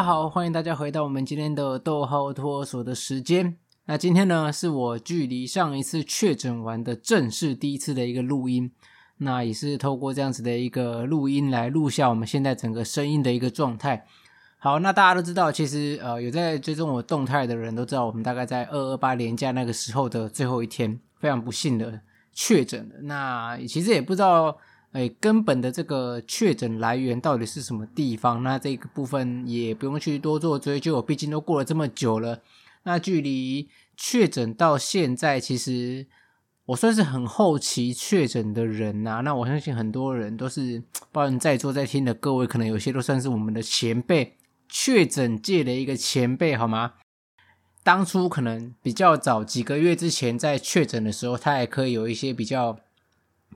[0.00, 3.58] 大家好，欢迎大家回到我们今天的逗号托儿所的时间。
[3.84, 8.72] 那今天呢，是我距离上一次确诊完的正式第一次的一个录音。
[9.18, 14.06] 那也是透过这样子的一个录音来录下我们现在整个声音的一个状态。
[14.56, 22.00] 好，那大家都知道，其实呃有在追踪我动态的人都知道，我们大概在二二八连假那个时候的最后一天，非常不幸的
[22.32, 22.94] 确诊了。
[23.02, 24.56] 那其实也不知道，
[24.92, 28.42] 哎，根本的这个确诊来源到底是什么地方？
[28.42, 32.42] 那这个部分也不用去多做追究，毕竟都过了这么久了。
[32.82, 36.06] 那距离确诊到现在，其实。
[36.66, 44.36] 我算是很后期确诊的人呐、啊，那我相信很多人都是，包括在座在听的各位，可能有些都算是我们的前辈，
[44.68, 46.92] 确诊界的一个前辈，好吗？
[47.82, 52.78] 当初可能比较早几个月之前在确诊的时候，他还可以有一些比较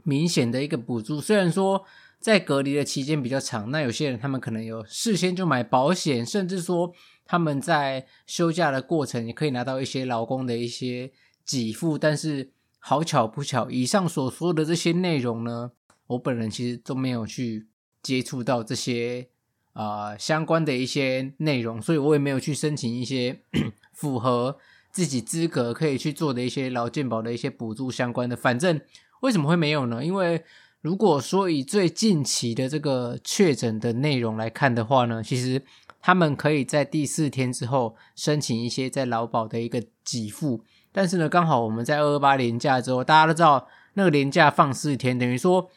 [0.02, 1.84] 明显的一个补助，虽然说
[2.18, 6.92] 在隔离的期间比较长，那有些人他们可能有事先就买保险，甚至说
[7.24, 11.12] 他们在休假的过程也可以拿到一些劳工的一些
[11.46, 12.50] 给付，但是。
[12.86, 15.72] 好巧不巧，以上所说的这些内容呢，
[16.06, 17.66] 我本人其实都没有去
[18.02, 19.28] 接触到这些
[19.72, 23.40] 啊、相关的一些内容，所以我也没有去申请一些
[23.94, 24.58] 符合
[24.92, 28.36] 自己资格可以去做的一些劳健保的一些补助相关的。
[28.36, 28.78] 反正
[29.20, 30.04] 为什么会没有呢？
[30.04, 30.44] 因为
[30.80, 35.62] 如果说以最近期的这个确诊的内容来看的话呢，其实
[36.00, 40.62] 他们可以在第四天之后申请一些在劳保的一个给付。
[40.92, 45.70] 但是呢，刚好我们在二二八年假之后，大家都知道那个年假放四天，等于说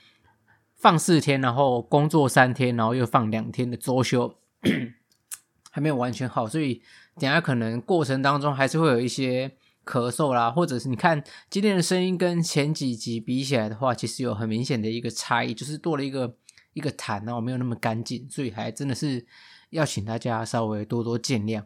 [0.75, 4.35] 放四天，然后工作三天，然后又放两天的周休，
[5.71, 6.81] 还没有完全好，所以
[7.19, 9.51] 等下可能过程当中还是会有一些
[9.87, 16.35] 咳嗽啦，或者是你看今天的声音跟前几集比起来的话，其实有很明显的一个差异，就是多了一个
[16.73, 19.25] 一个痰，然后没有那么干净，所以还真的是
[19.69, 21.63] 要请大家稍微多多见谅。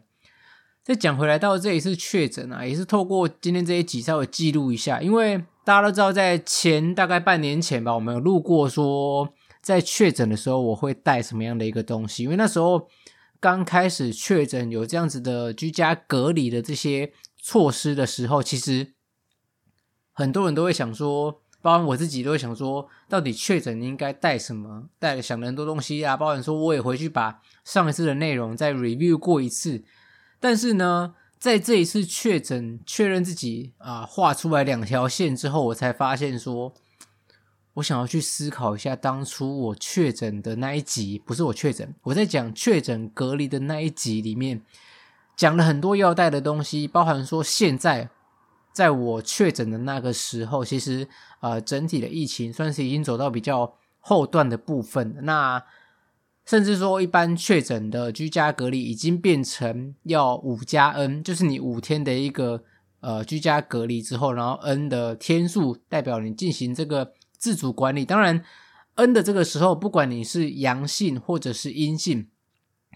[0.84, 12.88] 再讲回来，到这一次确诊啊，也是透过今天这一集稍微记录一下，因为大家都知道，在前大概半年前吧，我们有录过说，在确诊的时候我会带什么样的一个东西，因为那时候
[13.38, 18.94] 刚开始确诊有这样子的居家隔离的这些措施的时候，其实
[20.12, 24.88] 很多人都会想说，包括我自己都会想说，到底确诊应该带什么？
[24.98, 29.82] 带了想了很多东西啊，包括说我也回去把上一次的内容再 review 过一次。
[30.38, 36.72] 但是呢，在这一次确诊确认自己啊画出来两条线之后，我才发现说，
[37.74, 44.62] 我想要去思考一下当初我确诊的那一集，不是我确诊，我在讲确诊隔离的那一集里面
[45.36, 48.10] 讲了很多要带的东西，包含说现在
[48.72, 51.08] 在我确诊的那个时候，其实
[51.40, 55.62] 呃整体的疫情算是已经走到比较后段的部分，那。
[56.44, 62.64] 甚至说，一般确诊的居家隔离已经变成要五加 N，就是你五天的一个
[62.98, 68.04] 呃居家隔离之后，然后 N 的天数代表你进行这个自主管理。
[68.04, 68.42] 当然
[68.96, 72.26] ，N 的这个时候，不管你是阳性或者是阴性，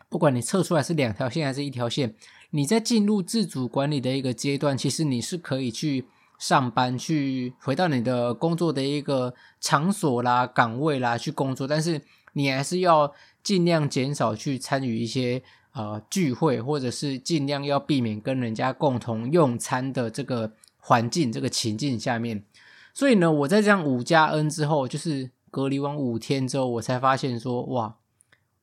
[0.09, 2.15] 不管你测出来是两条线还是一条线，
[2.51, 6.07] 你在进入自主管理的一个阶段，其实你是可以去
[6.39, 12.01] 上班，去回到你的工作的一个场所啦、岗位啦去工作，但是
[12.33, 13.13] 你还是要。
[13.47, 15.41] 尽量减少去参与一些
[15.71, 22.43] 呃聚会，或者是尽量要避免跟人家共同用餐的这个环境、这个情境下面。
[22.93, 27.95] 所以呢，我在这样五加 N 之后，就是隔离完五天之后，我才发现说，哇，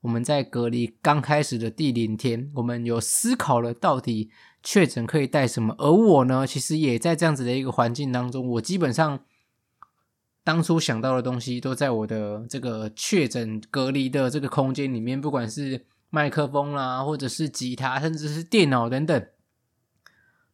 [0.04, 4.30] 我们在隔离刚开始的第零天，我们有思考了到底
[4.62, 5.76] 确诊可以带什么。
[5.78, 9.20] 而我呢，其实也在这样子的一个环境当中，我基本上。
[10.46, 19.26] 当初想到的东西都在我的这个确诊隔离的这个空间里面，不管是麦克风啦，或者是吉他，甚至是电脑等等，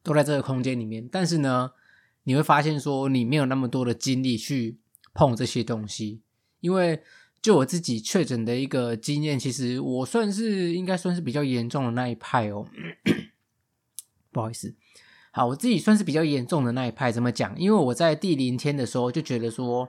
[0.04, 1.10] 都在这个空间里面。
[1.12, 1.72] 但是呢，
[2.26, 4.78] 你会发现说你没有那么多的精力去
[5.16, 6.22] 碰这些东西，
[6.60, 7.02] 因为
[7.42, 12.68] 就我自己确诊的一个经验，其实我算是应该算是比较严重的那一派哦。
[14.32, 14.76] 不好意思。
[15.32, 17.12] 好，我自己算是比较严重的那一派。
[17.12, 17.58] 怎么讲？
[17.58, 19.88] 因为我在第零天的时候就觉得说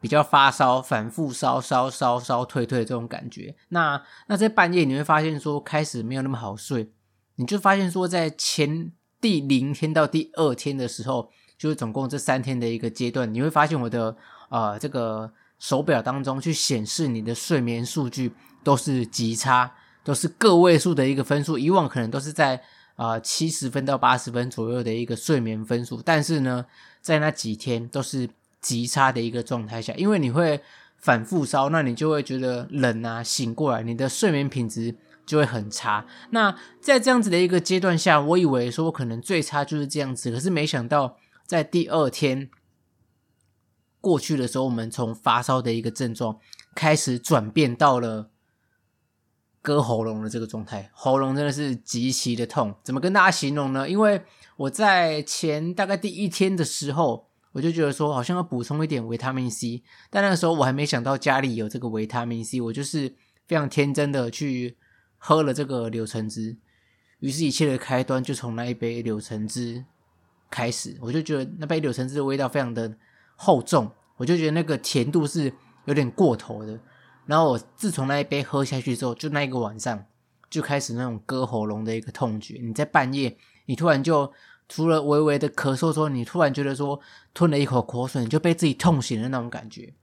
[0.00, 3.56] 比较发烧，反复烧烧烧烧退退这种感觉。
[3.70, 6.90] 那那在半夜你会发现说开始没有那么好睡，
[7.36, 14.16] 你就发现说在前第零天到第二天的时候，就是总共这三天的一个阶段，你会发现我的
[14.50, 15.32] 呃这个
[15.64, 18.32] 手表当中去显示你的睡眠数据
[18.62, 19.72] 都是极差，
[20.02, 21.56] 都是个位数的一个分数。
[21.56, 22.60] 以往可能都是在。
[22.96, 26.64] 啊，七十分到八十分左右的一个睡眠分数，但是呢，
[27.00, 28.30] 在那几天都是
[28.60, 30.60] 极差的一个状态下，因为你会
[30.98, 34.94] 反复烧，那你就会觉得冷啊，醒过来，你的睡眠品质
[35.26, 36.06] 就会很差。
[36.30, 42.48] 那在这样子的一个阶段下，我以为说可能最差就是这样子，可是没想到在第二天
[44.04, 46.38] 过去的时候，我们从发烧的一个症状
[46.74, 48.28] 开始转变到了
[49.62, 52.74] 割喉咙的这个状态，喉咙真的是极其的痛。
[52.84, 53.88] 怎么跟大家形容呢？
[53.88, 54.22] 因为
[54.58, 63.14] 我在前大概第一天的时候，我就觉得说好像要补充一点维他命 C，但那个时候我还没想到家里有这个维他命 C，我就是
[63.46, 64.76] 非常天真的去
[65.16, 66.58] 喝了这个柳橙汁，
[67.20, 69.86] 于是，一切的开端就从那一杯柳橙汁
[70.50, 70.98] 开始。
[71.00, 72.94] 我就觉得那杯柳橙汁的味道非常的
[73.36, 75.52] 厚重，我就觉得那个甜度是
[75.84, 76.78] 有点过头的。
[77.26, 80.04] 然后我自从那一杯喝下去之后，就那一个晚上
[80.50, 82.60] 就开始那种割喉咙的一个痛觉。
[82.62, 83.36] 你在半夜，
[83.66, 84.30] 你突然就
[84.68, 87.00] 除了微微的咳嗽之后，你突然觉得说
[87.32, 89.94] 吞了一口口水，就被自己痛醒的那种感觉。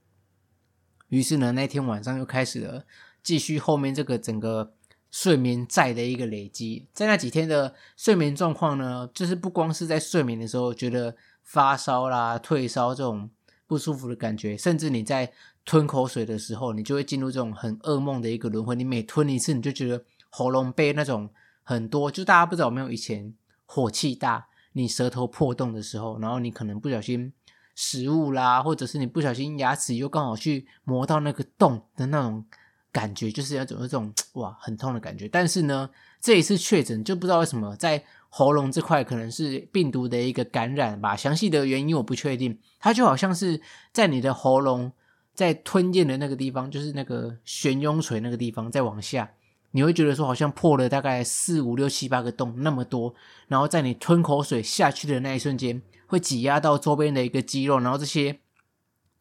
[1.08, 2.84] 于是呢，那天晚上又开始了
[3.22, 4.72] 继续后面这个整个
[5.10, 6.88] 睡眠债的一个累积。
[6.92, 13.30] 在那几天的睡眠状况呢，就是不光是在睡眠的时候觉得发烧啦、退烧这种
[13.66, 15.32] 不舒服的感觉，甚至你在
[15.64, 18.74] 吞口水的时候，你就会进入这种很噩梦的一个轮回。
[18.74, 21.30] 你每吞一次，你就觉得喉咙被那种
[21.62, 23.34] 很多，就大家不知道有没有以前
[23.66, 27.32] 火气大，你舌头破洞的时候，然后你可能不小心
[27.74, 32.44] 食物啦，或者是你不小心牙齿又刚好去磨到那个洞的那种
[32.92, 35.26] 感觉，就是那种那种哇很痛的感觉。
[35.26, 35.88] 但是呢，
[36.20, 42.58] 这一次确诊就不知道为什么在喉咙这块可能是病毒的一个感染吧，详细的原因我不确定。
[42.78, 43.60] 它就好像是
[43.92, 44.92] 在你的喉咙。
[45.34, 49.32] 在吞咽的那个地方，就是那个悬雍垂那个地方，再往下，
[49.70, 53.14] 你会觉得说好像破了大概四五六七八个洞那么多，
[53.48, 58.40] 然后在你吞口水下去的那一瞬间，会挤压到周边的一个肌肉，然后这些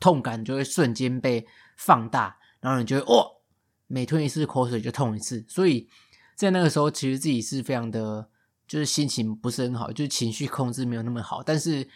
[0.01, 1.47] 痛感就会瞬间被
[1.77, 3.37] 放大，然后你就会哦，
[3.91, 5.87] 每吞一次口水就痛一次，所以
[6.35, 8.29] 在那个时候，其实自己是非常的，
[8.67, 11.87] 就是心情不是很好，就是情绪控制没有那么好，但是。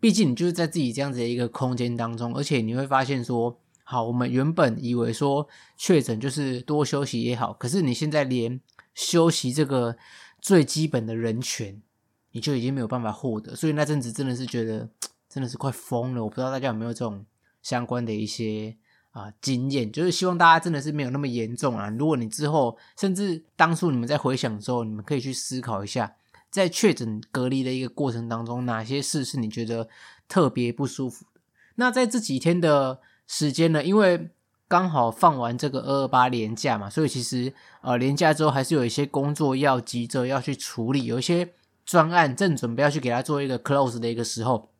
[0.00, 8.60] 毕竟你就是在自己这样子的一个空间当中，而且你会发现说，好，我们原本以为说确诊就是多休息也好，可是你现在连
[8.94, 9.96] 休息这个
[10.40, 11.82] 最基本的人权，
[12.30, 14.88] 你就已经没有办法获得，所以那阵子真的是觉得
[15.28, 16.22] 真的是快疯了。
[16.22, 17.26] 我不知道大家有没有这种
[17.60, 18.76] 相关的一些
[19.10, 21.88] 啊、经验，就是希望大家真的是没有那么严重啊。
[21.90, 26.14] 如果你之后甚至当初你们在回想的时候，你们可以去思考一下。
[26.50, 29.86] 在确诊隔离的一个过程当中，哪些事是你觉得
[30.28, 31.40] 特别不舒服的？
[31.74, 34.30] 那在这几天的时间呢，因为
[34.66, 37.52] 刚好放完这个二二八连假嘛，所以其实
[37.82, 41.52] 呃连假之后还是有一些工作要急着要去处理，有一些
[41.84, 44.70] 专案正准备要去给他做一个 close 的一个时候，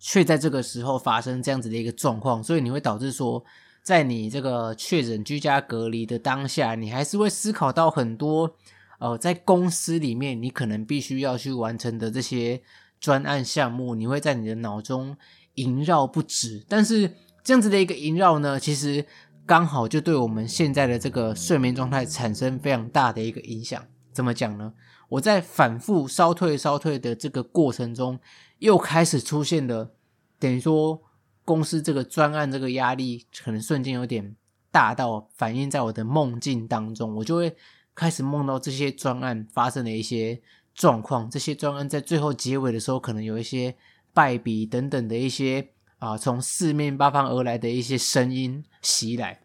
[0.00, 3.44] 却在这个时候发生这样子的一个状况，所以你会导致说，
[3.82, 8.56] 在你这个确诊居家隔离的当下，你还是会思考到很多。
[8.98, 12.60] 呃，在公司里面，你可能必须要去完成的这些
[13.00, 15.16] 专案项目，你会在你的脑中
[15.54, 16.62] 萦绕不止。
[16.68, 17.10] 但是
[17.42, 19.06] 这样子的一个萦绕呢，其实
[19.46, 23.82] 刚好就对我们现在的这个睡眠状态产生非常大的一个影响。
[24.12, 24.74] 怎么讲呢？
[25.08, 28.20] 我在反复烧退烧退的这个过程中，
[28.58, 29.92] 又开始出现了，
[30.40, 31.00] 等于说
[31.44, 34.34] 公司这个专案这个压力，可能瞬间有点
[34.72, 37.54] 大到反映在我的梦境当中，我就会。
[37.92, 40.40] 开始梦到这些专案发生的一些
[40.74, 43.76] 状况，这些专案在最后结尾的时候，可能有一些
[44.14, 45.68] 败笔等等的一些
[45.98, 49.40] 啊，从四面八方而来的一些声音袭来。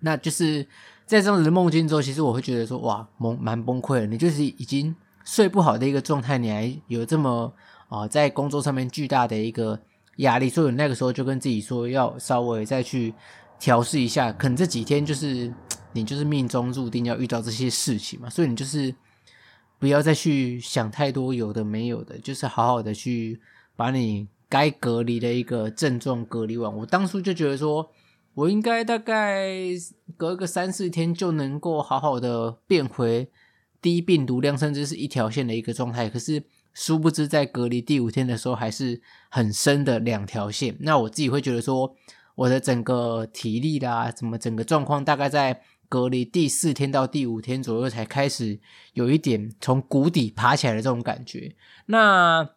[0.00, 0.64] 那就是
[1.06, 4.06] 在这样子的梦境中，其实我会觉得说，哇，蛮蛮崩溃的。
[4.06, 7.54] 你就是已经睡不好的一个状态，你还有这么
[7.88, 9.80] 啊，在工作上面巨大的一个
[10.16, 13.14] 压力，所以那个时候就跟自己说，要稍微再去
[13.58, 14.32] 调试一下。
[14.32, 15.52] 可能这几天就是。
[15.94, 18.94] 你就是命中注定要遇到这些事情嘛，所以你就是
[19.78, 23.38] 不要再去想太多有的没有的，就是好好的去
[23.76, 26.74] 把你该隔离的一个症状隔离完。
[26.78, 27.90] 我当初就觉得说，
[28.32, 29.52] 我应该大概
[30.16, 33.28] 隔个三四天就能够好好的变回
[33.82, 36.08] 低病毒量，甚至是一条线的一个状态。
[36.08, 36.42] 可是
[36.74, 40.76] 殊不知，在隔离第五天的时候，还是很深的两条线。
[40.80, 41.94] 那我自己会觉得说，
[42.34, 45.62] 我的整个体力啦，怎么整个状况，大概在。
[45.88, 48.58] 隔离第四天到第五天左右才开始
[48.94, 51.54] 有一点从谷底爬起来的这种感觉。
[51.84, 52.48] 那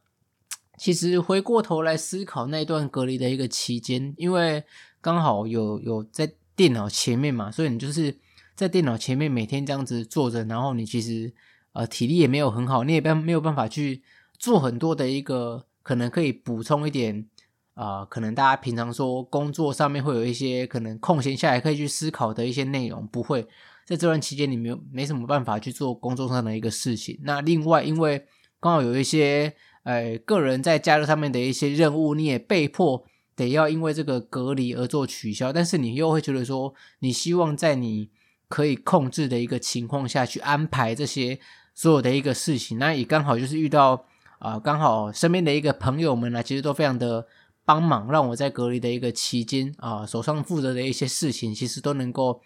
[0.77, 4.63] 其实回过头来思考那段隔离的一个期间，因为
[5.01, 8.17] 刚好有有在电脑前面嘛，所以你就是
[8.55, 11.34] 在电脑前面每天这样子坐着，然后你其实
[11.75, 14.01] 呃体力也没有很好，你也没有办法去
[14.39, 17.27] 做很多的一个可能可以补充一点。
[17.75, 23.41] 啊、呃，可能大家平常说工作上面会有一些可能空闲下来可以去思考的一些内容，不会
[23.86, 27.20] 在这段期间你没有没什么办法去做工作上的一个事情。
[27.24, 28.25] 那另外，因为
[28.62, 29.53] 刚好有一些
[29.84, 33.03] 呃个人在假日上面的一些任务，你也被迫
[33.36, 38.10] 得要因为这个隔离而做取消，但是你又会觉得说，你希望在你
[38.48, 41.38] 可以控制的一个情况下去安排这些
[41.75, 44.05] 所有的一个事情，那也刚好就是遇到
[44.39, 47.27] 啊、刚好身边的一个朋友们呢，其实都非常的
[47.63, 52.41] 帮忙，让我在隔离的一个期间啊、手上负责的一些事情，其实都能够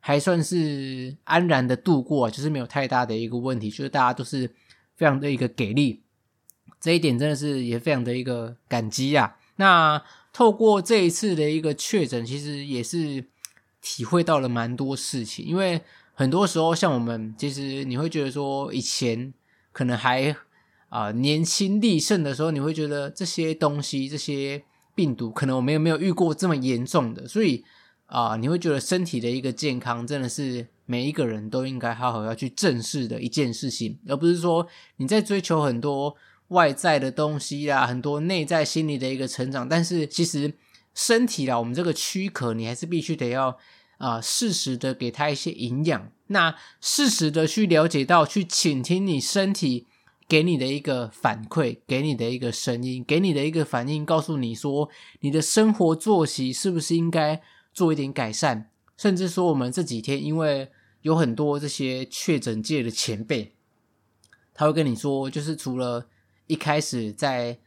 [0.00, 4.48] 还算是安然的度过，就是没有太大的一个问题，就是大家都是
[4.96, 6.02] 非常的一个给力，
[6.80, 9.36] 这一点真的是也非常的一个感激啊。
[9.56, 13.26] 那透过这一次的一个确诊，其实也是。
[13.82, 15.80] 体会到了蛮多事情，因为
[16.20, 19.32] 很多时候像我们，其实你会觉得说，以前
[19.72, 20.36] 可能还
[20.90, 24.62] 啊、年轻力盛的时候，你会觉得这些东西、这些
[24.94, 27.64] 病毒，可能我们也没有遇过这么严重的，所以
[28.04, 34.66] 啊、你会觉得身体的一个健康，真的是每一个人都应该好好要去正视的一件事情，而不是说
[34.98, 36.14] 你在追求很多
[36.48, 40.52] 外在的东西啊，很多内在心理的一个成长，但是其实。
[40.92, 43.56] 身体啦，我们这个躯壳，你还是必须得要
[44.00, 46.10] 啊、适时的给他一些营养。
[46.26, 49.86] 那适时的去了解到，去倾听你身体
[50.26, 54.88] 给你的一个反馈，给你的一个声音，给你的一个反应，告诉你说，
[55.20, 57.40] 你的生活作息是不是应该
[57.72, 58.70] 做一点改善？
[58.96, 60.70] 甚至说，我们这几天因为
[61.02, 63.54] 有很多这些确诊界的前辈，
[64.52, 66.08] 他会跟你说，就是除了
[66.46, 67.58] 一开始在。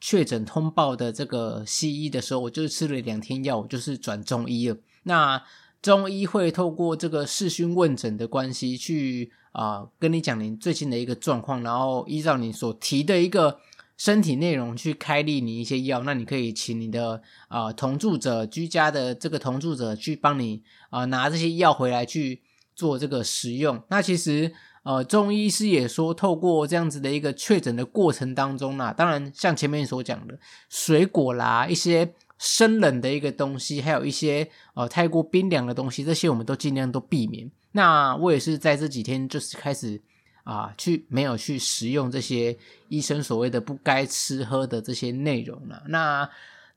[0.00, 4.76] 确诊通报的这个西医的时候，我就吃了两天药，我就是转中医了。
[5.02, 5.42] 那
[5.80, 13.58] 中医会透过这个视讯问诊的关系，去啊、跟你讲你最近的一个状况，然后依照你所提的一个
[13.96, 16.02] 身体内容去开立你一些药。
[16.04, 22.42] 那你可以请你的啊、同住者、居家的这个同住者去帮你啊、拿这些药回来去
[22.74, 23.82] 做这个使用。
[23.88, 24.52] 那其实。
[24.84, 30.38] 呃，中医师也说，透过这样子的一个确诊的过程当中呢，当然像前面所讲的
[30.70, 37.50] 水果啦，一些生冷的一个东西，还有一些呃太过冰凉的东西，这些我们都尽量都避免。
[37.72, 40.00] 那我也是在这几天就是开始
[40.44, 42.56] 啊、去没有去食用这些
[42.88, 45.82] 医生所谓的不该吃喝的这些内容了。
[45.88, 46.26] 那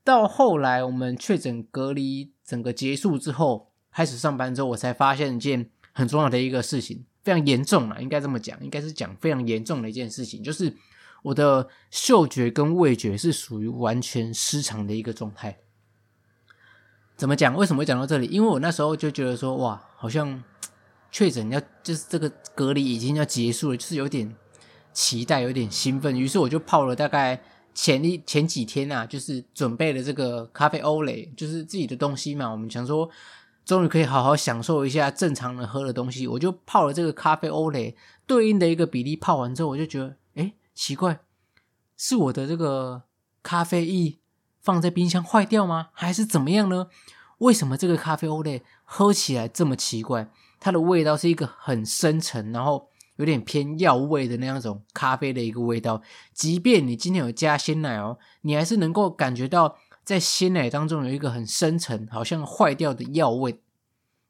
[0.04, 7.02] 到后来我们确诊隔离整个结束之后，开始上班之后，我才发现一件很重要的一个事情。
[7.22, 10.74] 非常严重了，应该这么讲，应该是讲非常严重的一件事情，就是
[11.22, 15.58] 我的嗅觉跟味觉是属于完全失常的一个状态。
[17.16, 17.56] 怎么讲？
[17.56, 18.26] 为什么会讲到这里？
[18.26, 20.42] 因为我那时候就觉得说，哇，好像
[21.10, 24.34] 确诊要就是这个隔离已经要结束了，就是有点
[24.92, 26.18] 期待，有点兴奋。
[26.18, 32.50] 于是我就泡了大概前一前几天啊，就是准备了这个咖啡欧蕾，就是自己的东西嘛。
[32.50, 33.08] 我们想说。
[33.64, 40.16] 终于可以好好享受一下正常人喝的东西，我就泡了这个咖啡欧蕾，对应的一个比例泡完之后，我就觉得，
[40.74, 41.20] 奇怪，
[41.96, 43.02] 是我的这个
[43.42, 44.18] 咖啡液
[44.60, 45.88] 放在冰箱坏掉吗？
[45.92, 46.88] 还是怎么样呢？
[47.38, 50.30] 为什么这个咖啡欧蕾喝起来这么奇怪？
[50.60, 56.02] 它的味道是一个很深沉，然后有点偏药味的那样种咖啡的一个味道。
[56.32, 59.76] 即便你今天有加鲜奶哦，你还是能够感觉到。
[60.04, 63.60] 在鲜奶当中有一个很深沉，好像坏掉的药味。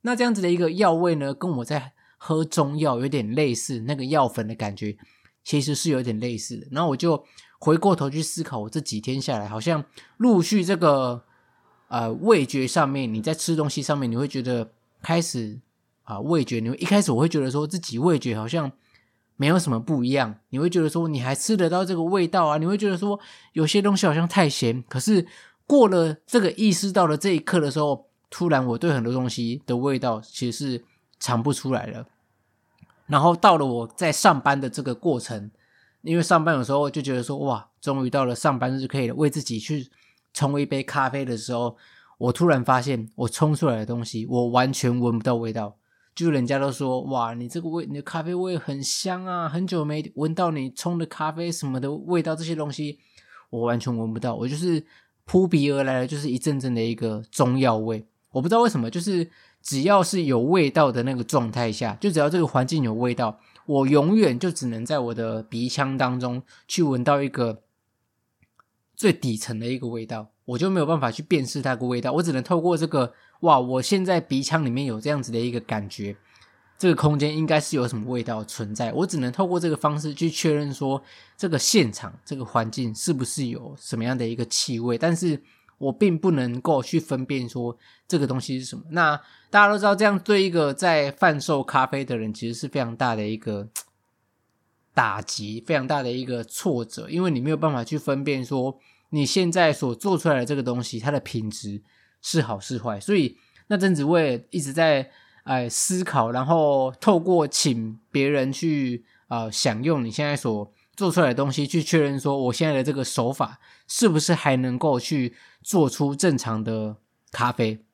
[0.03, 4.99] 那这样子的一个药味呢，跟我在喝中药有点类似，那个药粉的感觉
[5.45, 6.67] 其实是有点类似的。
[6.71, 7.25] 然后我就
[7.59, 9.85] 回过头去思考，我这几天下来，好像
[10.17, 11.23] 陆续这个
[11.89, 14.73] 呃味觉上面，你在吃东西上面，你会觉得
[15.03, 15.59] 开始
[16.05, 18.71] 啊、味觉，你会一开始我会觉得说自己味觉好像
[19.37, 23.19] 没有什么不一样，你会觉得说你还吃得到这个味道啊，你会觉得说
[23.53, 25.27] 有些东西好像太咸，可是。
[25.65, 30.85] 过了这个意识到了这一刻的时候，突然我对很多东西的味道其实是
[31.19, 32.07] 尝不出来了。
[33.13, 35.51] 然后到了我在上班的这个过程，
[36.01, 39.91] 因为上班有时候就觉得说，哇，终于到了上班日可以为自己去
[40.33, 41.77] 冲一杯咖啡的时候，
[42.17, 45.77] 我突然发现我冲出来的东西，我完全闻不到味道。
[46.15, 52.99] 就人家都说，哇，你这个味，你的咖啡味很香啊，很久没闻到你冲的咖啡什么的味道，这些东西
[53.51, 54.85] 我完全闻不到，我就是。
[55.25, 59.31] 扑鼻而来的就是一阵阵的一个中药味，我不知道为什么，就是
[59.63, 67.63] 只要是有味道的那个状态下，就只要这个环境有味道，我永远就只能在我的鼻腔当中去闻到一个
[68.97, 76.17] 最底层的一个味道，我就没有办法去辨识它的味道，我只能透过这个，哇，我现在鼻腔里面有这样子的一个感觉。
[76.79, 81.01] 这个空间应该是有什么味道存在，我只能透过这个方式去确认说，
[81.37, 84.99] 这个现场这个环境是不是有什么样的一个气味。
[84.99, 85.41] 但是
[85.83, 88.85] 我并不能够去分辨说这个东西是什么。
[88.91, 89.17] 那
[89.51, 93.69] 大家都知道，这样对一个在贩售咖啡的人，其实是非常大的一个
[94.95, 98.79] 打击，非常大的一个挫折，因为你没有办法去分辨说
[99.11, 101.83] 你现在所做出来的这个东西，它的品质
[102.21, 103.01] 是好是坏。
[103.01, 103.37] 所以
[103.67, 105.11] 那阵子我也一直在
[105.43, 113.59] 哎思考，然后透过请别人去呃享用你现在所做出来的东西，去确认说我现在的这个手法
[113.89, 116.97] 是不是还能够去做出正常的
[117.31, 117.85] 咖啡。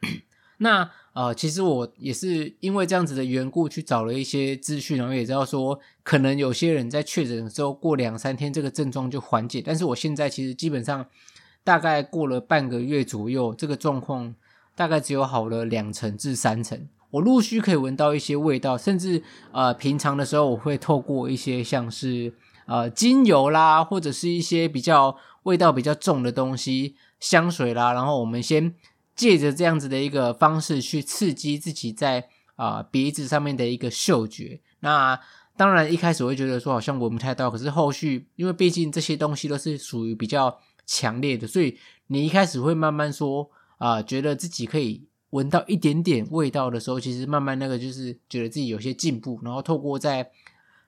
[0.58, 11.06] 那呃，其实我也是因为这样子的缘故去找了一些资讯，然后也知道说，可能有些人在确诊的时候过两三天这个症状就缓解，但是我现在其实基本上
[11.64, 14.34] 大概过了半个月左右，这个状况
[14.74, 16.88] 大概只有好了两成至三成。
[17.10, 19.22] 我陆续可以闻到一些味道，甚至
[19.52, 22.34] 呃平常的时候我会透过一些像是
[22.66, 28.74] 呃精油啦，或者是一些比较味道比较重的东西，香水啦，然后我们先。
[29.18, 34.60] 借着这样子的一个方式去刺激自己在啊、鼻子上面的一个嗅觉。
[34.78, 35.18] 那
[35.56, 50.30] 当然一开始我会觉得说好像闻不太到，可是后续因为毕竟这些东西都是属于比较强烈的，所以你一开始会慢慢说啊、觉得自己可以闻到一点点味道的时候，其实慢慢那个就是觉得自己有些进步，然后透过在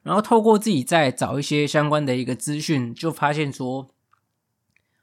[0.03, 3.89] 然后透过自己再找一些相关的一个资讯，就发现说。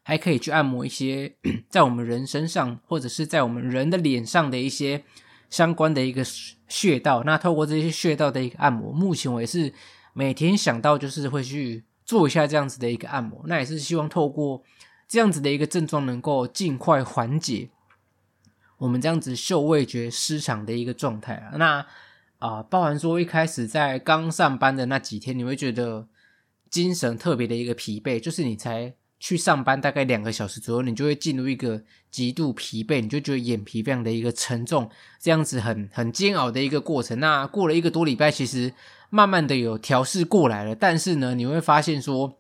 [0.10, 1.36] 还可以去按摩一些
[1.68, 5.04] 在我们人身上，或者是在我们人的脸上的一些
[5.50, 6.24] 相关的一个
[6.70, 7.24] 穴道。
[7.26, 9.74] 那透过这些穴道的一个按摩，目前我也是
[10.14, 13.44] 每天想到就是会去做一下这样子的一个按摩。
[13.48, 14.64] 那也是希望透过
[15.10, 17.68] 这样子的一个症状，能够尽快缓解
[18.78, 21.58] 我们这样子嗅味觉失常的一个状态啊。
[21.58, 21.80] 那
[22.40, 26.08] 啊、呃，包含说一开始在刚上班的那几天，你会觉得
[26.70, 28.96] 精神特别的一个疲惫，就是你才。
[29.20, 37.20] 去上班大概两个小时左右，你就会进入一个极度疲惫，你就觉得眼皮非常的一个沉重，这样子很很煎熬的一个过程。
[37.20, 38.76] 那过了一个多礼拜，其实
[39.10, 42.40] 慢慢的有调试过来了，但是呢，你会发现说，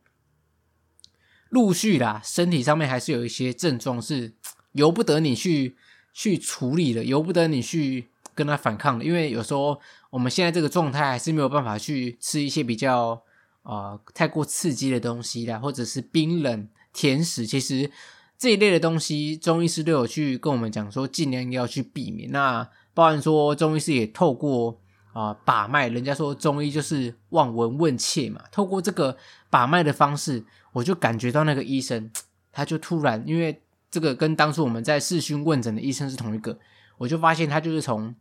[1.50, 4.36] 陆续啦，身体上面还是有一些症状是
[4.74, 5.76] 由不得你去
[6.18, 13.22] 去处理的，由不得你去跟他反抗的，因为有时候我们现在这个状态还是没有办法去吃一些比较。
[13.70, 17.92] 啊、太过刺激的东西啦，或者是冰冷甜食，其实
[18.38, 22.32] 这一类的东西，中医师都有去跟我们讲说，尽量要去避免。
[22.32, 24.80] 那包含说，中医师也透过
[25.12, 29.18] 啊、把脉，人家说中医就是望闻问切嘛，透过这个
[29.50, 32.10] 把脉的方式，我就感觉到那个医生，
[32.54, 33.62] 他就突然，因为
[33.98, 36.60] 这个跟当初我们在视讯问诊的医生是同一个，
[37.00, 38.14] 我就发现他就是从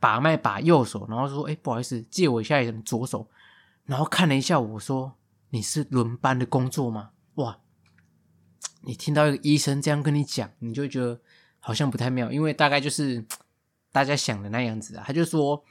[0.00, 3.28] 把脉把右手，然后说，哎，不好意思，借我一下你的左手。
[3.84, 5.14] 然后看了一下，我说
[5.50, 7.60] ：“你是轮班的工作吗？”哇，
[8.82, 11.20] 你听到一个医生这样跟你讲，你就觉得
[11.60, 13.24] 好像不太妙，因为大概就是
[13.92, 15.04] 大家想的那样子啊。
[15.06, 15.62] 他就说，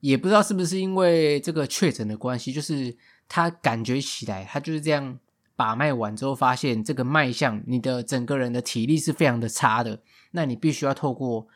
[0.00, 2.96] 也不知道是不是因为这个确诊的关系，就是
[3.28, 5.16] 他感觉起来，他就是这样
[5.56, 11.46] 把脉完之后，发现这个脉象，你的整个人的体力是非常的差的，那你必须要透过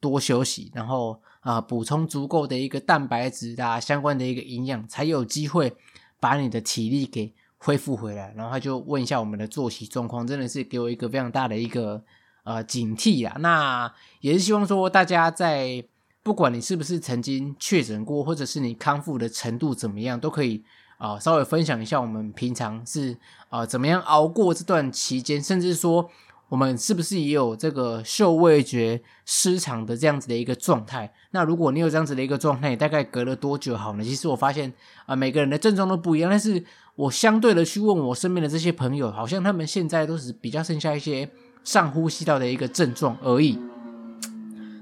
[0.00, 1.20] 多休息，然后。
[1.44, 5.76] 啊，补充足够的一个蛋白质啊，相关的一个营养，才有机会
[6.18, 8.32] 把你的体力给恢复回来。
[8.34, 12.02] 然后他就问一下我们的作息状况，真的是给我一个非常大的一个
[12.44, 13.36] 呃警惕啊。
[13.40, 15.84] 那也是希望说大家在
[16.22, 20.64] 不管你是不是曾经确诊过，或者是你康复的程度怎么样，都可以
[20.98, 23.16] 啊、稍微分享一下我们平常是
[23.48, 26.10] 啊、怎么样熬过这段期间，甚至说。
[26.50, 31.12] 我们是不是也有这个嗅味觉失常的这样子的一个状态？
[31.32, 34.04] 那如果你有这样子的一个状态，大概隔了多久好呢？
[34.04, 34.72] 其实我发现
[35.06, 36.30] 啊、每个人的症状都不一样。
[36.30, 36.62] 但是
[36.94, 41.28] 我相对的去问我身边的这些朋友，好像他们现在都是比较剩下一些
[41.64, 43.58] 上呼吸道的一个症状而已。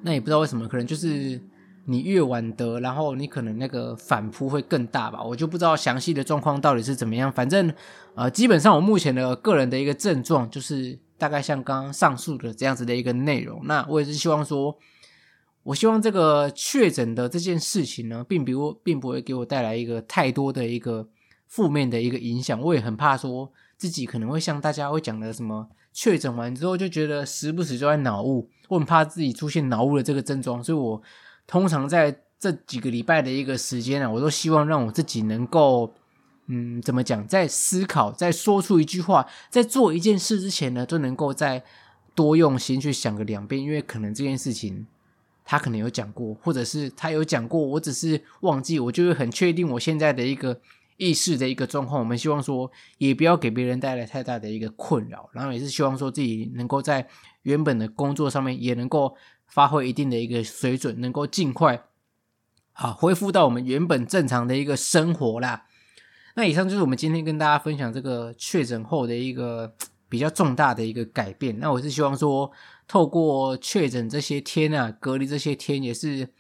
[0.03, 1.41] 那也不知道为什么，可能就是
[1.87, 5.23] 你越晚得，然后你可能那个反扑会更大吧。
[5.23, 7.31] 我就不知道详细的状况到底是怎么样。
[7.31, 7.73] 反正
[8.15, 10.99] 呃，基本上我目前的个人的一个症状就是。
[11.19, 14.77] 大概像刚刚上述的这样子的一个内容，那我也是希望说，
[15.63, 21.09] 我希望这个确诊的这件事情呢，并不并不会给我带来一个太多的一个
[21.47, 22.61] 负面的一个影响。
[22.61, 31.01] 我也很怕说自己可能会像大家会讲的什么，确诊完之后就觉得时不时就在脑雾，我很怕自己出现脑雾的这个症状，所以我
[31.47, 35.95] 通常在这几个礼拜的一个时间啊，我都希望让我自己能够。
[36.49, 37.25] 嗯，怎么讲？
[37.29, 41.63] 在思考，在说出一句话，在做一件事之前呢，都能够再
[42.17, 44.85] 多用心去想个两遍，因为可能这件事情
[45.45, 50.61] 他可能有讲过，或者是他有讲过，我只是忘记，我就会很确定我现在的一个
[50.97, 57.07] 意识的一个状况，我们希望说也不要给别人带来太大的一个困扰，然后也是希望说自己能够在
[57.43, 59.17] 原本的工作上面也能够
[59.53, 61.85] 发挥一定的一个水准，能够尽快
[62.73, 65.67] 啊恢复到我们原本正常的一个生活啦。
[66.37, 69.77] 那以上就是我们今天跟大家分享这个确诊后的一个
[70.09, 71.59] 比较重大的一个改变。
[71.59, 72.51] 那我是希望说，
[72.89, 76.31] 透过确诊这些天啊，隔离这些天，也是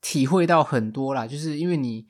[0.00, 1.26] 体会到很多啦。
[1.26, 2.06] 就是因为你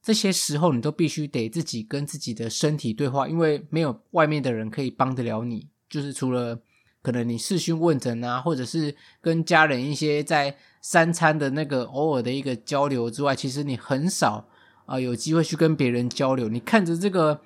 [0.00, 5.66] 这些时候，你都必须得自己跟自己的身体对话，因为没有外面的人可以帮得了你。
[5.90, 6.60] 就是除了
[7.02, 14.46] 可能你视讯问诊啊，或者是跟家人一些在三餐的那个偶尔的一个交流之外，其实你很少。
[14.86, 17.42] 啊，有机会去跟别人交流，你看着这个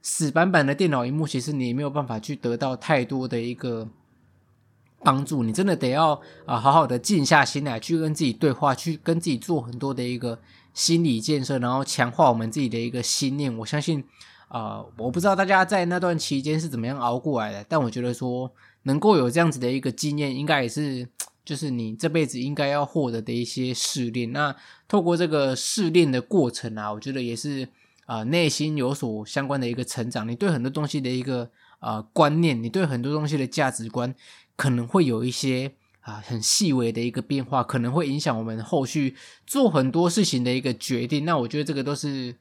[0.00, 3.86] 死板板的电脑荧幕，其实你也没有办法去得到太多的一个
[5.02, 5.42] 帮助。
[5.42, 10.38] 你真的得要啊，好好的静下心来，去跟自己对话，去跟自己做很多的一个
[10.72, 13.54] 心理建设，然后强化我们自己的一个信念。
[13.58, 14.02] 我相信
[14.48, 18.50] 啊，我不知道大家在那段期间是怎么样熬过来的，但我觉得说
[18.82, 21.08] 能够有这样子的一个经验，应该也是。
[21.42, 24.30] 就是你这辈子应该要获得的一些试炼。
[24.30, 24.54] 那
[24.86, 27.66] 透过这个试炼的过程啊，我觉得也是
[28.04, 30.28] 啊、内心有所相关的一个成长。
[30.28, 34.14] 你对很多东西的一个啊、观念，你对很多东西的价值观，
[34.54, 41.24] 可能会有一些啊、很细微的一个变化，可能会影响我们后续做很多事情的一个决定。
[41.24, 42.36] 那我觉得这个都是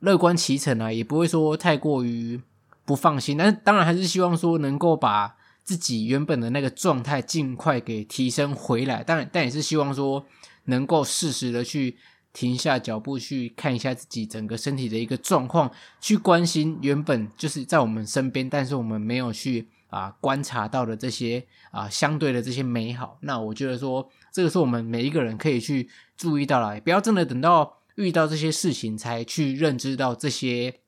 [0.00, 2.38] 乐观其成啊，也不会说太过于
[2.84, 3.38] 不放心。
[3.38, 5.36] 但是当然还是希望说能够把。
[5.66, 10.24] 自己原本的那个状态尽快给提升回来，但但也是希望说
[10.66, 11.96] 能够适时的去
[12.32, 15.68] 停下脚步，去看一下自己整个身体的一个状况，
[16.00, 23.18] 去关心原本就是在我们身边，但是我们没有去啊观察到的这些啊相对的这些美好。
[23.22, 30.78] 那我觉得说这个是我们每一个人可以去注意到了，不要真的等到遇到这些事情才去认知到这些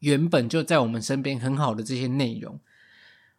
[0.00, 2.58] 原本就在我们身边很好的这些内容。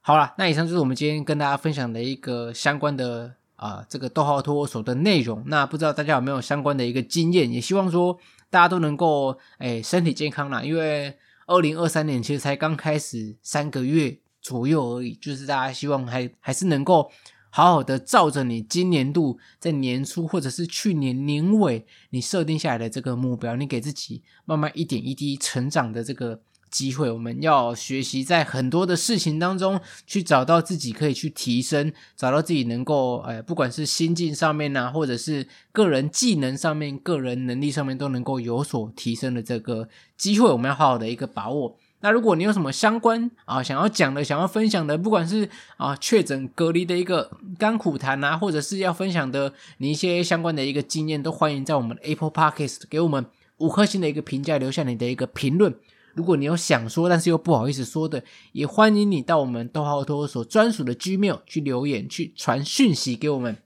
[0.08, 5.44] 好了，那以上就是我们今天跟大家分享的一个相关的啊、这个逗号托手的内容。
[5.48, 7.52] 那不知道大家有没有相关的一个经验？
[7.52, 8.16] 也希望说
[8.52, 10.62] 大家都能够诶身体健康啦。
[10.62, 17.10] 因为二零二三年其实才刚开始三个月左右而已，就是大家希望还还是能够
[17.50, 26.42] 好好的照着你今年度在年初或者是去年年尾你设定下来的这个目标，你给自己慢慢一点一滴成长的这个。
[26.70, 41.78] 机会，我们要学习在很多的事情当中去找到自己可以去提升，找到自己能够，哎，不管是心境上面啊，或者是个人技能上面、个人能力上面都能够有所提升的这个机会，我们要好好的一个把握。
[42.02, 53.26] 那如果你有什么相关啊想要讲的、想要分享的，不管是啊确诊隔离的一个甘苦谈啊，或者是要分享的你一些相关的一个经验，都欢迎在我们的 Apple Podcast 给我们
[53.58, 55.74] 五颗星的一个评价，留下你的一个评论。
[56.16, 58.24] 如果你有想说，但是又不好意思说的，
[58.54, 63.58] 也欢迎你到我们逗号托所专属的 Gmail 去留言，去传讯息给我们。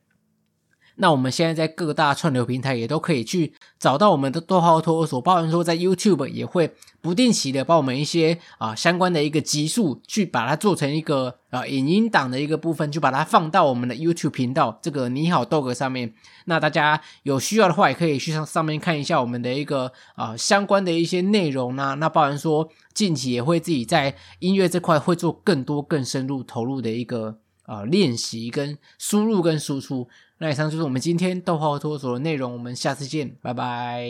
[1.02, 16.14] 那我们现在在各大串流平台也都可以去找到我们的逗号托所，包含说在 YouTube 也会不定期的把我们一些啊相关的一个集数去把它做成一个啊影音档的一个部分，就把它放到我们的 YouTube 频道这个你好 Dog 上面。
[16.46, 21.96] 那大家有需要的话，也可以去上上面看一下我们的一个啊相关的一些内容呢。
[21.96, 30.10] 那包含说近期也会自己在音乐这块会做更多更深入投入的一个啊练习跟输入跟输出。
[30.40, 34.10] 那以上就是我们今天逗号托儿所的内容，我们下次见，拜拜。